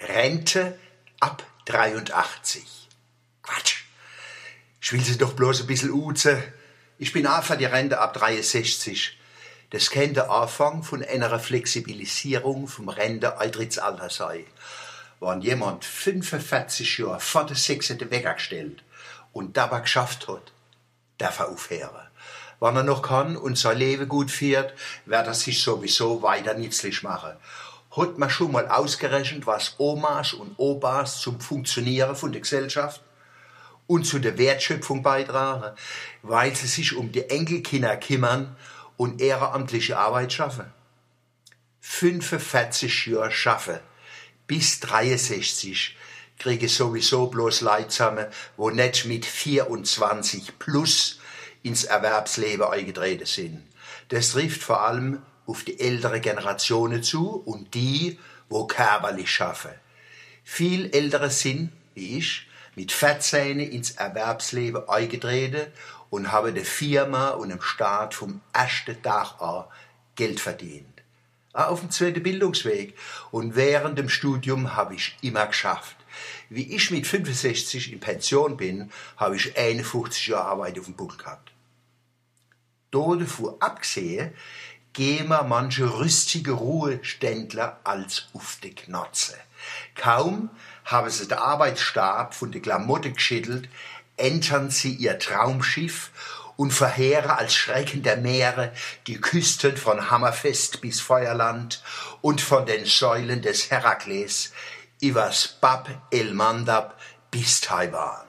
[0.00, 0.78] Rente
[1.20, 2.64] ab 83.
[3.42, 3.82] Quatsch.
[4.80, 6.42] Ich will sie doch bloß ein bisschen uze.
[6.98, 9.18] Ich bin auch für die Rente ab 63.
[9.70, 14.46] Das könnte der Anfang von einer Flexibilisierung vom Renteeintrittsalter sein.
[15.20, 18.00] Wenn jemand 45 Jahre vor der 6.
[18.10, 18.82] weggestellt
[19.32, 20.50] und dabei geschafft hat,
[21.18, 22.08] darf er aufhören.
[22.58, 24.72] Wenn er noch kann und sein Leben gut führt,
[25.04, 27.32] wird er sich sowieso weiter nützlich machen.
[27.96, 33.02] Hat man schon mal ausgerechnet, was Omas und Opas zum Funktionieren von der Gesellschaft
[33.86, 35.76] und zu der Wertschöpfung beitragen,
[36.22, 38.56] weil sie sich um die Enkelkinder kümmern
[38.96, 40.72] und ehrenamtliche Arbeit schaffen?
[41.80, 43.80] 45 Jahre schaffen,
[44.46, 45.96] bis 63,
[46.38, 48.26] kriege sowieso bloß Leute zusammen,
[48.56, 51.18] wo nicht mit 24 plus
[51.62, 53.62] ins Erwerbsleben eingetreten sind.
[54.08, 58.18] Das trifft vor allem auf die ältere Generationen zu und die,
[58.48, 59.72] wo körperlich schaffen.
[60.44, 65.66] Viel ältere sind, wie ich, mit 14 ins Erwerbsleben eingetreten
[66.08, 69.64] und haben der Firma und dem Staat vom ersten Tag an
[70.14, 70.86] Geld verdient.
[71.52, 72.96] Auf dem zweiten Bildungsweg.
[73.32, 75.96] Und während dem Studium habe ich immer geschafft.
[76.48, 81.18] Wie ich mit 65 in Pension bin, habe ich 51 Jahre Arbeit auf dem Buckel
[81.18, 81.50] gehabt.
[82.92, 84.32] Davon abgesehen,
[84.96, 89.34] wir manche rüstige Ruheständler als auf die Knotze.
[89.94, 90.50] Kaum
[90.84, 93.68] haben sie den Arbeitsstab von der Klamotte geschüttelt,
[94.16, 96.10] entern sie ihr Traumschiff
[96.56, 98.72] und verheere als Schrecken der Meere
[99.06, 101.82] die Küsten von Hammerfest bis Feuerland
[102.20, 104.52] und von den Säulen des Herakles
[105.00, 108.26] übers Bab el Mandab bis Taiwan.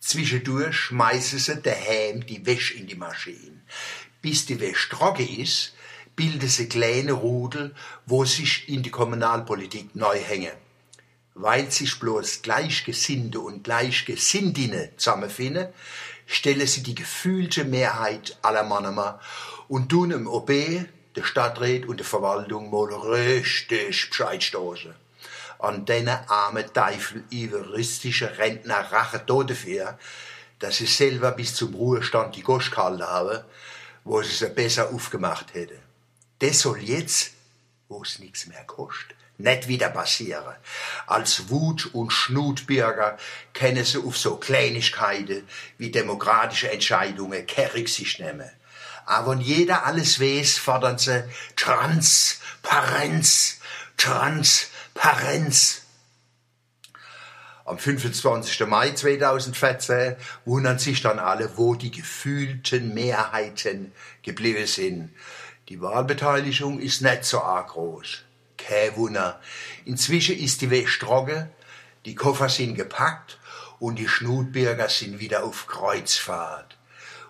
[0.00, 3.62] Zwischendurch schmeißen sie daheim die Wäsche in die Maschine.
[4.24, 4.56] Bis die
[4.88, 5.74] trocken ist,
[6.16, 7.74] bilden sie kleine Rudel,
[8.06, 10.54] wo sich in die Kommunalpolitik neu hängen.
[11.34, 15.68] Weil sich bloß Gleichgesinnte und Gleichgesinnte zusammenfinden,
[16.24, 19.20] stellen sie die gefühlte Mehrheit aller Männer
[19.68, 20.48] und tun im OB,
[21.16, 24.94] der Stadtrat und der Verwaltung mal richtig Bescheid stoßen
[25.58, 29.98] an denen armen Teufel iveristische Rentner rache dafür,
[30.60, 33.44] dass sie selber bis zum Ruhestand die Gosch gehalten haben,
[34.04, 35.78] wo sie sie besser aufgemacht hätte.
[36.38, 37.32] Das soll jetzt,
[37.88, 40.54] wo es nichts mehr kostet, nicht wieder passieren.
[41.06, 43.18] Als Wut- und Schnutbürger
[43.52, 45.48] können sie auf so Kleinigkeiten
[45.78, 48.50] wie demokratische Entscheidungen keine Rücksicht nehmen.
[49.06, 51.24] Aber wenn jeder alles weiß, fordern sie
[51.56, 53.58] Transparenz,
[53.96, 55.83] Transparenz.
[57.66, 58.66] Am 25.
[58.66, 63.92] Mai 2014 wundern sich dann alle, wo die gefühlten Mehrheiten
[64.22, 65.14] geblieben sind.
[65.70, 68.24] Die Wahlbeteiligung ist nicht so arg groß.
[68.58, 69.40] Kein Wunder.
[69.86, 71.48] Inzwischen ist die Weg trocken,
[72.04, 73.38] die Koffer sind gepackt
[73.78, 76.76] und die Schnutbürger sind wieder auf Kreuzfahrt.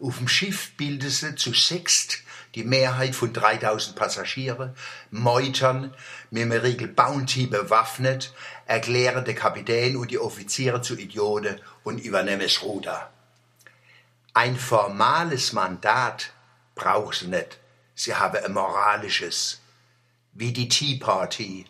[0.00, 2.22] Auf dem Schiff bildet sie zu sechst
[2.54, 4.74] die Mehrheit von 3000 Passagiere,
[5.10, 5.94] meutern,
[6.30, 8.32] mit dem Riegel Bounty bewaffnet,
[8.66, 13.10] erklären der Kapitän und die Offiziere zu Idioten und übernehmen das Ruder.
[14.34, 16.32] Ein formales Mandat
[16.74, 17.58] brauchen sie nicht.
[17.94, 19.60] Sie haben ein moralisches,
[20.32, 21.66] wie die Tea Party,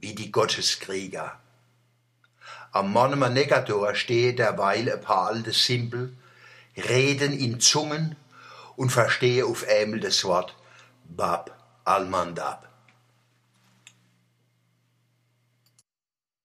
[0.00, 1.38] wie die Gotteskrieger.
[2.72, 6.16] Am Monument Negator steht derweil ein paar alte Simpel,
[6.76, 8.16] reden in Zungen
[8.76, 10.56] und verstehe auf einmal das Wort
[11.04, 12.69] Bab al-Mandab.